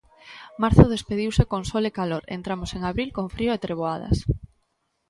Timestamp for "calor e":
1.99-2.33